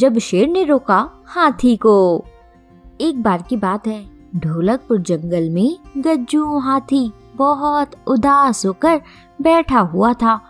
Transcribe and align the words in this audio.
जब 0.00 0.18
शेर 0.18 0.48
ने 0.48 0.64
रोका 0.64 0.98
हाथी 1.26 1.76
को। 1.76 2.24
एक 3.00 3.22
बार 3.22 3.42
की 3.42 3.56
बात 3.56 3.86
है, 3.86 4.04
ढोलकपुर 4.36 4.98
जंगल 4.98 5.48
में 5.50 5.76
गज्जू 5.96 6.58
हाथी 6.58 7.10
बहुत 7.36 7.90
उदास 8.06 8.64
होकर 8.66 9.00
बैठा 9.42 9.80
हुआ 9.80 10.12
था। 10.12 10.40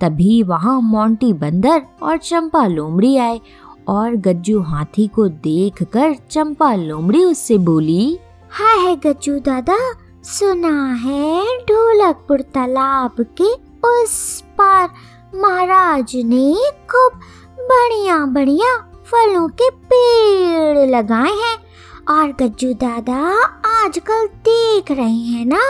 तभी 0.00 0.42
वहाँ 0.42 0.80
मोंटी 0.80 1.32
बंदर 1.32 1.82
और 2.02 2.16
चंपा 2.16 2.66
लोमड़ी 2.66 3.16
आए 3.16 3.40
और 3.88 4.16
गज्जू 4.16 4.60
हाथी 4.62 5.06
को 5.06 5.28
देखकर 5.28 6.14
चंपा 6.30 6.74
लोमड़ी 6.74 7.24
उससे 7.24 7.58
बोली, 7.58 8.18
हाय 8.50 8.78
है 8.78 8.96
गज्जू 8.96 9.38
दादा, 9.38 9.78
सुना 10.24 10.92
है 10.94 11.42
ढोलकपुर 11.60 12.40
तालाब 12.54 13.24
के 13.40 13.52
उस 13.88 14.40
पार 14.58 14.88
महाराज 15.34 16.16
ने 16.24 16.54
खूब 16.90 17.20
बढ़िया 17.60 18.24
बढ़िया 18.26 18.76
फलों 19.10 19.48
के 19.48 19.70
पेड़ 19.70 20.86
लगाए 20.90 21.32
हैं। 21.32 21.56
और 22.10 22.32
गज्जू 22.32 22.72
दादा 22.74 23.20
आजकल 23.66 24.26
देख 24.44 24.90
रहे 24.90 25.24
हैं 25.24 25.44
ना, 25.46 25.62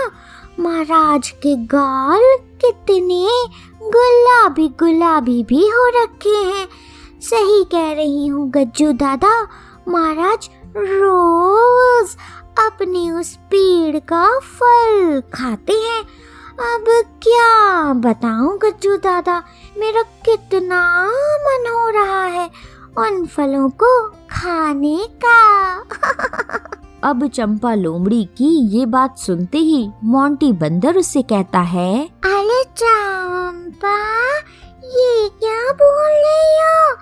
महाराज 0.60 1.30
के 1.30 1.54
गाल 1.66 2.22
कितने 2.64 3.26
गुलाबी 3.88 4.68
गुलाबी 4.78 5.42
भी 5.44 5.66
हो 5.68 5.86
रखे 5.96 6.36
हैं। 6.36 6.66
सही 7.20 7.62
कह 7.64 7.92
रही 7.92 8.26
हूँ 8.26 8.50
गज्जू 8.50 8.92
दादा, 8.92 9.32
महाराज 9.88 10.48
रोज 10.76 12.16
अपने 12.58 13.10
उस 13.10 13.34
पेड़ 13.50 13.98
का 13.98 14.24
फल 14.38 15.20
खाते 15.34 15.72
हैं। 15.72 16.02
अब 16.66 16.84
क्या 17.22 17.92
बताऊँ 17.94 18.58
गज्जू 18.58 18.96
दादा, 18.96 19.42
मेरा 19.78 20.02
कितना 20.24 20.82
मन 21.44 21.70
हो 21.70 21.88
रहा 21.90 22.24
है। 22.24 22.50
उन 22.98 23.26
फलों 23.26 23.68
को 23.70 24.08
खाने 24.10 24.98
का। 25.24 25.38
अब 27.04 27.26
चंपा 27.28 27.74
लोमड़ी 27.74 28.24
की 28.24 28.78
ये 28.78 28.86
बात 28.86 29.18
सुनते 29.18 29.58
ही 29.58 29.90
मोंटी 30.04 30.52
बंदर 30.52 30.96
उससे 30.96 31.22
कहता 31.22 31.58
है 31.58 32.04
अरे 32.04 32.64
चंपा 32.64 33.98
ये 34.84 35.28
क्या 35.28 35.72
बोल 35.72 36.12
रही 36.12 36.58
हो? 36.60 36.96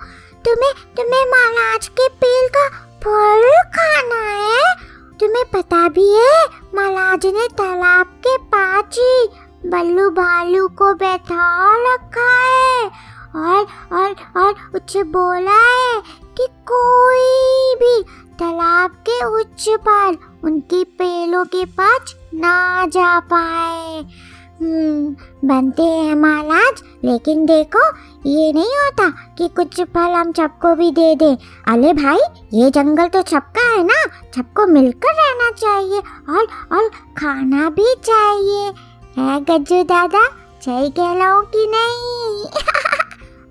तुम्हें 0.45 0.73
तुम्हें 0.97 1.25
महाराज 1.31 1.87
के 1.87 2.07
पेड़ 2.09 2.47
का 2.57 2.67
फल 3.03 3.49
खाना 3.77 4.21
है? 4.29 4.75
तुम्हें 5.19 5.45
पता 5.53 5.89
भी 5.89 6.13
है 6.13 6.45
महाराज 6.75 7.25
ने 7.25 7.47
तालाब 7.47 8.05
के 8.05 8.37
पास 8.37 8.83
ही 8.93 9.29
बल्लू 9.69 10.09
भालू 10.09 10.67
को 10.67 10.93
बैठा 10.93 11.73
रखा 11.85 12.29
है। 12.43 12.91
और 13.35 13.67
और 13.93 14.15
और 14.41 14.53
उससे 14.75 15.03
बोला 15.03 15.95
है 15.95 16.01
कि 16.37 16.47
कोई 16.71 17.75
भी 17.75 18.03
तालाब 18.39 18.91
के 18.91 19.25
उच्च 19.25 19.65
पार 19.69 20.17
उनकी 20.43 20.83
पेड़ों 20.83 21.45
के 21.45 21.65
पास 21.65 22.15
ना 22.33 22.85
जा 22.85 23.19
पाए। 23.19 24.05
हम्म 24.61 25.15
बनते 25.47 25.83
हैं 25.83 26.15
महाराज, 26.15 26.83
लेकिन 27.03 27.45
देखो, 27.45 27.87
ये 28.25 28.53
नहीं 28.53 28.69
होता 28.69 29.09
कि 29.09 29.47
कुछ 29.47 29.81
फल 29.81 30.11
हम 30.11 30.31
सबको 30.31 30.75
भी 30.75 30.91
दे 30.91 31.15
दे। 31.15 31.37
अरे 31.67 31.93
भाई, 31.93 32.19
ये 32.53 32.69
जंगल 32.69 33.07
तो 33.07 33.21
सबका 33.21 33.69
है 33.69 33.83
ना? 33.83 34.07
सबको 34.35 34.67
मिलकर 34.67 35.13
रहना 35.13 35.51
चाहिए 35.51 35.99
और 36.29 36.47
और 36.71 36.89
खाना 36.89 37.69
भी 37.69 37.95
चाहिए। 38.05 38.73
है 39.17 39.41
गज्जू 39.41 39.83
दादा, 39.83 40.27
सही 40.65 40.89
कह 40.89 41.41
कि 41.41 41.71
नहीं? 41.75 42.45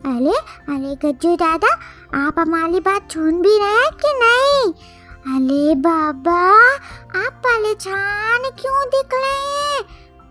अरे 0.07 0.33
अरे 0.69 0.95
गज्जू 0.95 1.35
दादा, 1.37 1.69
आप 2.15 2.35
हमारी 2.39 2.81
बात 2.81 3.13
सुन 3.13 3.41
भी 3.43 3.57
रहे 3.59 3.71
हैं 3.71 3.91
कि 4.03 4.13
नहीं? 4.19 4.73
अरे 5.35 5.75
बाबा, 5.75 6.37
आप 7.21 7.41
परेशान 7.47 8.51
क्यों 8.61 8.85
दिख 8.87 9.15
रहे 9.15 9.49
हैं? 9.55 9.83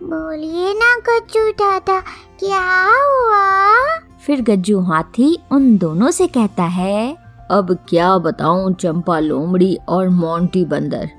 बोलिए 0.04 0.74
ना 0.74 0.94
गज्जू 1.10 1.52
दादा, 1.52 2.00
क्या 2.40 2.64
हुआ? 2.94 4.00
फिर 4.26 4.42
गज्जू 4.42 4.80
हाथी 4.80 5.38
उन 5.52 5.78
दोनों 5.78 6.12
से 6.12 6.28
कहता 6.28 6.64
है, 6.64 7.18
अब 7.52 7.78
क्या 7.90 8.18
बताऊँ 8.18 8.74
चंपा 8.74 9.20
लोमड़ी 9.20 9.78
और 9.90 10.10
मोंटी 10.10 10.66
बंदर? 10.66 11.10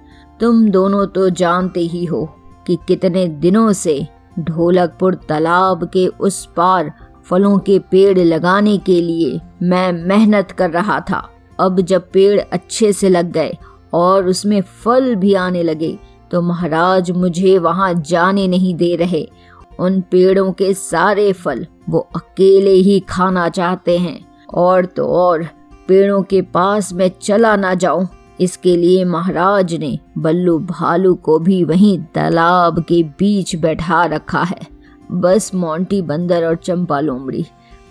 तुम 0.40 0.68
दोनों 0.68 1.06
तो 1.06 1.30
जानते 1.30 1.80
ही 1.80 2.04
हो 2.04 2.24
कि 2.66 2.78
कितने 2.88 3.28
दिनों 3.28 3.72
से 3.72 4.06
ढोलकपुर 4.38 5.14
तालाब 5.14 5.90
के 5.92 6.06
उस 6.06 6.44
पार 6.46 6.92
फलों 7.30 7.58
के 7.58 7.78
पेड़ 7.90 8.18
लगाने 8.18 8.76
के 8.78 9.00
लिए 9.00 9.40
मैं 9.62 9.92
मेहनत 9.92 10.50
कर 10.50 10.70
रहा 10.70 11.00
था। 11.00 11.28
अब 11.60 11.80
जब 11.80 12.10
पेड़ 12.10 12.40
अच्छे 12.52 12.92
से 12.92 13.08
लग 13.08 13.30
गए 13.32 13.56
और 13.94 14.26
उसमें 14.28 14.60
फल 14.84 15.14
भी 15.14 15.34
आने 15.34 15.62
लगे 15.62 15.98
तो 16.30 16.42
महाराज 16.42 17.10
मुझे 17.10 17.56
वहाँ 17.58 17.92
जाने 17.94 18.46
नहीं 18.48 18.74
दे 18.74 18.94
रहे। 18.96 19.26
उन 19.78 20.00
पेड़ों 20.00 20.52
के 20.52 20.72
सारे 20.74 21.32
फल 21.32 21.66
वो 21.88 21.98
अकेले 22.16 22.70
ही 22.70 22.98
खाना 23.00 23.48
चाहते 23.48 23.98
हैं। 23.98 24.20
और 24.54 24.84
तो 24.86 25.06
और, 25.06 25.46
पेड़ों 25.88 26.22
के 26.22 26.42
पास 26.42 26.92
मैं 26.92 27.10
चला 27.22 27.56
ना 27.56 27.74
जाऊँ। 27.74 28.08
इसके 28.40 28.76
लिए 28.76 29.04
महाराज 29.04 29.74
ने 29.74 29.98
बल्लू 30.18 30.58
भालू 30.58 31.14
को 31.14 31.38
भी 31.38 31.62
वहीं 31.64 31.98
तालाब 32.14 32.82
के 32.82 33.02
बीच 33.18 33.54
बैठा 33.56 34.04
रखा 34.04 34.42
है। 34.42 34.75
बस 35.10 35.50
मोंटी 35.54 36.00
बंदर 36.02 36.46
और 36.46 36.56
चंपा 36.56 37.00
लोमड़ी। 37.00 37.44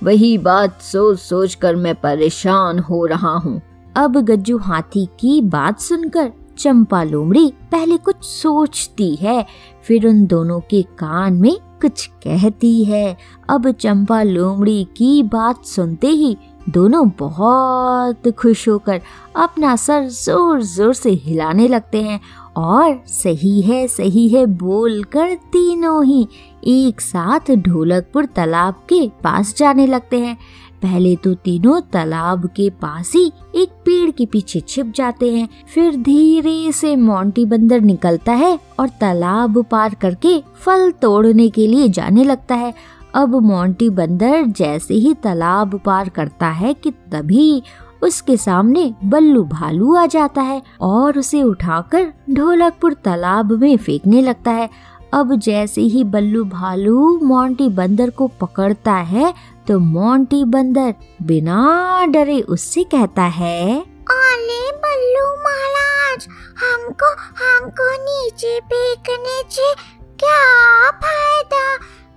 वही 0.03 0.37
बात 0.37 0.81
सोच 0.81 1.19
सोच 1.19 1.55
कर 1.55 1.75
मैं 1.75 1.95
परेशान 1.95 2.79
हो 2.79 3.05
रहा 3.05 3.35
हूँ। 3.35 3.61
अब 3.95 4.17
गज्जू 4.21 4.57
हाथी 4.57 5.05
की 5.19 5.39
बात 5.41 5.79
सुनकर 5.79 6.31
चंपा 6.57 7.03
लोमड़ी 7.03 7.47
पहले 7.71 7.97
कुछ 7.97 8.23
सोचती 8.23 9.15
है, 9.15 9.45
फिर 9.83 10.07
उन 10.07 10.25
दोनों 10.25 10.59
के 10.61 10.81
कान 10.99 11.33
में 11.33 11.57
कुछ 11.81 12.05
कहती 12.23 12.83
है। 12.83 13.17
अब 13.49 13.69
चंपा 13.71 14.21
लोमड़ी 14.23 14.83
की 14.97 15.23
बात 15.23 15.65
सुनते 15.65 16.07
ही 16.07 16.35
दोनों 16.69 17.07
बहुत 17.19 18.29
खुश 18.37 18.67
होकर 18.69 19.01
अपना 19.35 19.75
सर 19.75 20.07
ज़ोर 20.09 20.61
ज़ोर 20.63 20.93
से 20.93 21.09
हिलाने 21.09 21.67
लगते 21.67 22.01
हैं 22.01 22.19
और 22.57 23.03
सही 23.07 23.61
है 23.61 23.87
सही 23.87 24.27
है 24.29 24.45
बोलकर 24.45 25.33
तीनों 25.51 26.03
ही 26.05 26.27
एक 26.67 27.01
साथ 27.01 27.51
ढोलकपुर 27.55 28.25
तालाब 28.25 28.73
के 28.89 29.07
पास 29.23 29.55
जाने 29.57 29.87
लगते 29.87 30.19
हैं। 30.19 30.37
पहले 30.81 31.15
तो 31.15 31.33
तीनों 31.33 31.79
तालाब 31.81 32.45
के 32.47 32.69
पास 32.69 33.11
ही 33.15 33.31
एक 33.55 33.69
पेड़ 33.85 34.11
के 34.11 34.25
पीछे 34.25 34.59
छिप 34.59 34.91
जाते 34.95 35.31
हैं। 35.33 35.47
फिर 35.73 35.95
धीरे 35.95 36.71
से 36.71 36.95
मोंटी 36.95 37.45
बंदर 37.45 37.81
निकलता 37.81 38.33
है 38.33 38.59
और 38.79 38.89
तालाब 39.01 39.63
पार 39.63 39.95
करके 39.95 40.39
फल 40.55 40.91
तोड़ने 40.91 41.49
के 41.49 41.67
लिए 41.67 41.89
जाने 41.89 42.23
लगता 42.23 42.55
है। 42.55 42.73
अब 43.15 43.35
मोंटी 43.35 43.89
बंदर 43.89 44.43
जैसे 44.43 44.93
ही 44.93 45.13
तालाब 45.13 45.79
पार 45.85 46.09
करता 46.09 46.47
है 46.47 46.73
कि 46.73 46.91
तभी 46.91 47.61
उसके 48.05 48.37
सामने 48.37 48.93
बल्लू 49.03 49.43
भालू 49.43 49.95
आ 49.95 50.05
जाता 50.05 50.41
है 50.41 50.61
और 50.81 51.17
उसे 51.19 51.41
उठाकर 51.43 52.11
ढोलकपुर 52.29 52.93
तालाब 52.93 53.51
में 53.51 53.75
फेंकने 53.77 54.21
लगता 54.21 54.51
है। 54.51 54.69
अब 55.13 55.35
जैसे 55.35 55.81
ही 55.81 56.03
बल्लू 56.03 56.43
भालू 56.43 57.19
मोंटी 57.23 57.69
बंदर 57.69 58.09
को 58.09 58.27
पकड़ता 58.41 58.93
है 58.93 59.33
तो 59.67 59.79
मोंटी 59.79 60.43
बंदर 60.45 60.93
बिना 61.21 62.05
डरे 62.05 62.39
उससे 62.41 62.83
कहता 62.83 63.23
है 63.23 63.79
अरे 63.79 64.71
बल्लू 64.77 65.25
महाराज, 65.43 66.27
हमको 66.57 67.11
हमको 67.39 67.91
नीचे 68.03 68.59
फेंकने 68.59 69.41
से 69.49 69.73
क्या 70.19 70.91
फ़ायदा? 70.91 71.63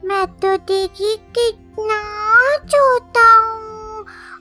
मैं 0.04 0.26
तो 0.26 0.56
देखी 0.56 1.14
कितना 1.34 2.02
छोटा 2.66 3.26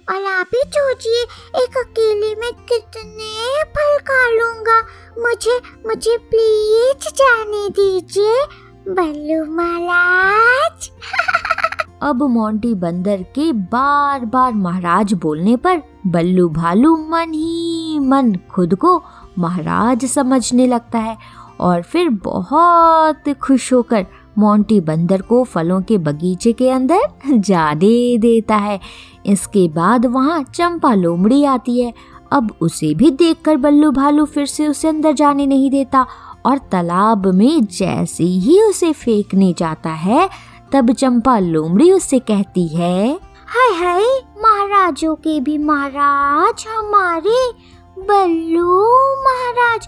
और 0.10 0.26
आप 0.26 0.48
ही 0.56 0.62
सोचिए 0.68 1.24
एक 1.64 1.78
अकेले 1.78 2.36
में 2.36 2.54
कितने 2.54 3.64
फल 3.64 3.98
खा 3.98 4.30
लूँगा 4.30 4.82
मुझे 5.22 5.62
मुझे 5.88 6.18
प्लीज़ 6.18 7.10
जाने 7.14 7.70
दीजिए, 7.70 8.46
बल्लू 8.88 9.54
महाराज। 9.54 10.92
अब 12.02 12.24
मोंटी 12.24 12.74
बंदर 12.74 13.18
के 13.18 13.52
बार 13.52 14.20
बार 14.20 14.54
महाराज 14.54 15.14
बोलने 15.14 15.56
पर 15.56 15.82
बल्लू 16.08 16.50
भालू 16.50 16.98
मन 16.98 17.34
ही 17.34 18.00
मन 18.00 18.36
खुद 18.52 18.76
को 18.76 19.04
महाराज 19.40 20.06
समझने 20.06 20.68
लगता 20.68 21.00
है 21.00 21.18
और 21.60 21.82
फिर 21.82 22.10
बहुत 22.10 23.24
खुश 23.42 23.74
होकर 23.74 24.06
मोंटी 24.38 24.80
बंदर 24.82 25.22
को 25.22 25.44
फलों 25.44 25.82
के 25.82 25.98
बगीचे 25.98 26.54
के 26.54 26.70
अंदर 26.70 27.02
जाने 27.30 28.18
देता 28.18 28.56
है। 28.56 28.80
इसके 29.26 29.68
बाद 29.68 30.06
वहाँ 30.06 30.44
चंपा 30.56 30.94
लोमड़ी 30.94 31.44
आती 31.44 31.80
है। 31.82 31.94
अब 32.32 32.54
उसे 32.62 32.94
भी 32.96 33.10
देखकर 33.12 33.58
बल्लू 33.58 33.92
भालू 33.92 34.26
फिर 34.26 34.46
से 34.46 34.68
उसे 34.68 34.88
अंदर 34.88 35.14
जाने 35.14 35.46
नहीं 35.46 35.70
देता 35.72 36.06
और 36.46 36.58
तालाब 36.72 37.28
में 37.28 37.66
जैसे 37.66 38.24
ही 38.24 38.62
उसे 38.62 38.92
फेंकने 38.94 39.54
जाता 39.58 39.90
है, 39.90 40.30
तब 40.72 40.92
चंपा 40.92 41.38
लोमड़ी 41.40 41.92
उससे 41.92 42.20
कहती 42.20 42.68
है, 42.68 43.08
हाय 43.48 43.74
हाय, 43.76 44.04
महाराजों 44.38 45.16
के 45.16 45.40
भी 45.40 45.58
महाराज 45.58 46.66
हमारे। 46.70 47.52
बल्लू 48.00 48.84
महाराज, 49.24 49.88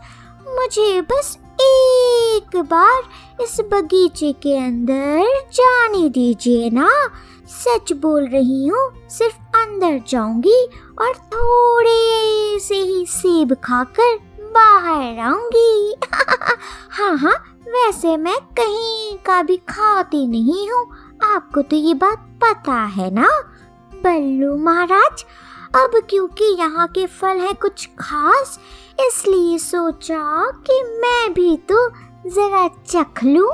मुझे 0.49 1.01
बस 1.01 1.37
एक 1.69 2.55
बार 2.71 3.43
इस 3.43 3.59
बगीचे 3.71 4.31
के 4.43 4.57
अंदर 4.57 5.23
जाने 5.53 6.07
दीजिए 6.09 6.69
ना। 6.69 6.89
सच 7.49 7.91
बोल 7.93 8.27
रही 8.27 8.67
हूँ, 8.67 8.89
सिर्फ़ 9.09 9.57
अंदर 9.57 9.99
जाऊँगी 10.07 10.63
और 11.01 11.13
थोड़े 11.33 12.59
से 12.59 12.75
ही 12.75 13.05
सेब 13.05 13.53
खाकर 13.63 14.17
बाहर 14.53 15.19
आऊँगी। 15.19 15.95
हाँ 16.91 17.17
हाँ 17.17 17.35
वैसे 17.67 18.15
मैं 18.17 18.37
कहीं 18.59 19.17
का 19.25 19.41
भी 19.43 19.57
खाती 19.69 20.25
नहीं 20.27 20.69
हूँ, 20.69 20.85
आपको 21.25 21.61
तो 21.61 21.75
ये 21.75 21.93
बात 21.93 22.27
पता 22.43 22.81
है 22.95 23.09
ना। 23.13 23.29
बल्लू 24.03 24.55
महाराज 24.57 25.25
अब 25.75 25.91
क्योंकि 26.09 26.43
यहाँ 26.59 26.87
के 26.87 27.05
फल 27.05 27.37
हैं 27.37 27.53
कुछ 27.55 27.85
खास, 27.99 28.59
इसलिए 29.07 29.57
सोचा 29.57 30.51
कि 30.67 30.81
मैं 31.01 31.33
भी 31.33 31.57
तो 31.71 31.89
जरा 32.29 32.67
चख 32.87 33.23
लूँ। 33.23 33.51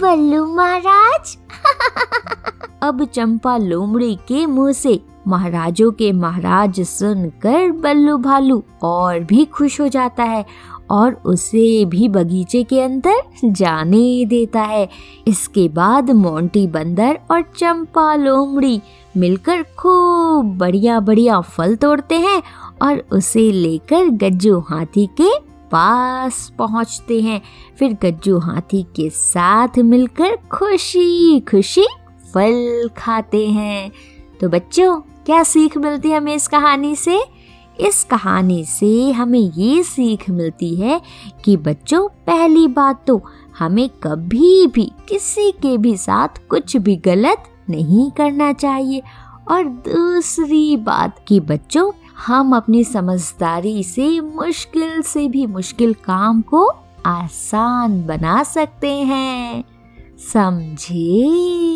बल्लू 0.00 0.44
महाराज। 0.46 1.36
अब 2.82 3.04
चंपा 3.04 3.56
लोमड़ी 3.56 4.14
के 4.28 4.46
मुँह 4.46 4.72
से 4.72 5.00
महाराजों 5.26 5.90
के 5.92 6.12
महाराज 6.12 6.80
सुनकर 6.80 7.70
बल्लू 7.72 8.16
भालू 8.18 8.62
और 8.82 9.20
भी 9.20 9.44
खुश 9.44 9.80
हो 9.80 9.88
जाता 9.88 10.24
है 10.24 10.44
और 10.90 11.14
उसे 11.24 11.84
भी 11.84 12.08
बगीचे 12.08 12.62
के 12.62 12.80
अंदर 12.80 13.22
जाने 13.44 14.24
देता 14.24 14.60
है। 14.60 14.88
इसके 15.28 15.68
बाद 15.68 16.10
मोंटी 16.10 16.66
बंदर 16.66 17.18
और 17.30 17.42
चंपा 17.56 18.14
लोमड़ी 18.14 18.80
मिलकर 19.16 19.62
खूब 19.78 20.56
बढ़िया 20.58 21.00
बढ़िया 21.00 21.40
फल 21.40 21.76
तोड़ते 21.76 22.14
हैं 22.14 22.42
और 22.82 23.02
उसे 23.12 23.50
लेकर 23.52 24.08
गज्जू 24.08 24.58
हाथी 24.60 25.06
के 25.20 25.30
पास 25.72 26.52
पहुँचते 26.58 27.20
हैं। 27.20 27.40
फिर 27.78 27.96
गज्जू 28.02 28.38
हाथी 28.38 28.82
के 28.96 29.08
साथ 29.10 29.78
मिलकर 29.78 30.36
खुशी 30.50 31.40
खुशी 31.40 31.86
फल 32.34 32.88
खाते 32.96 33.46
हैं। 33.46 33.90
तो 34.40 34.48
बच्चों 34.48 35.00
क्या 35.26 35.42
सीख 35.42 35.76
मिलती 35.76 36.10
है 36.10 36.16
हमें 36.16 36.34
इस 36.34 36.48
कहानी 36.48 36.96
से? 36.96 37.24
इस 37.80 38.04
कहानी 38.04 38.64
से 38.64 39.12
हमें 39.12 39.38
ये 39.38 39.82
सीख 39.82 40.30
मिलती 40.30 40.76
है 40.76 41.02
कि 41.44 41.56
बच्चों, 41.56 42.08
पहली 42.08 42.68
बात 42.68 43.04
तो 43.06 43.22
हमें 43.58 43.88
कभी 43.88 44.66
भी 44.66 44.92
किसी 45.08 45.50
के 45.50 45.78
भी 45.78 45.96
साथ 45.96 46.28
कुछ 46.48 46.76
भी 46.76 46.96
गलत 46.96 47.44
नहीं 47.70 48.10
करना 48.10 48.52
चाहिए। 48.52 49.02
और 49.50 49.64
दूसरी 49.64 50.76
बात 50.76 51.24
कि 51.28 51.40
बच्चों, 51.40 51.92
हम 52.26 52.56
अपनी 52.56 52.84
समझदारी 52.84 53.82
से 53.82 54.20
मुश्किल 54.20 55.02
से 55.02 55.28
भी 55.28 55.46
मुश्किल 55.46 55.94
काम 55.94 56.40
को 56.40 56.72
आसान 57.06 58.06
बना 58.06 58.42
सकते 58.42 58.90
हैं। 58.90 59.64
समझे? 60.18 61.75